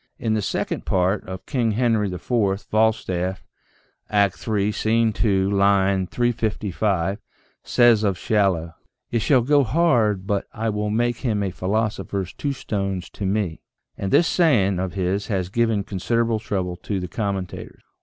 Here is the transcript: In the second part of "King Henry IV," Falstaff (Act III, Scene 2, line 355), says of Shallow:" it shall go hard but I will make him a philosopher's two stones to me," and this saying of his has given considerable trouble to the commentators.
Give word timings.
In 0.17 0.33
the 0.33 0.41
second 0.41 0.83
part 0.83 1.23
of 1.29 1.45
"King 1.45 1.73
Henry 1.73 2.11
IV," 2.11 2.59
Falstaff 2.63 3.45
(Act 4.09 4.47
III, 4.47 4.71
Scene 4.71 5.13
2, 5.13 5.51
line 5.51 6.07
355), 6.07 7.19
says 7.61 8.03
of 8.03 8.17
Shallow:" 8.17 8.73
it 9.11 9.19
shall 9.19 9.43
go 9.43 9.63
hard 9.63 10.25
but 10.25 10.47
I 10.53 10.69
will 10.71 10.89
make 10.89 11.17
him 11.17 11.43
a 11.43 11.51
philosopher's 11.51 12.33
two 12.33 12.51
stones 12.51 13.11
to 13.11 13.27
me," 13.27 13.61
and 13.95 14.11
this 14.11 14.25
saying 14.27 14.79
of 14.79 14.93
his 14.93 15.27
has 15.27 15.49
given 15.49 15.83
considerable 15.83 16.39
trouble 16.39 16.77
to 16.77 16.99
the 16.99 17.07
commentators. 17.07 17.83